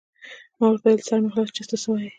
[0.59, 2.09] ما ورته وویل: سر مې خلاص شو، چې ته څه وایې.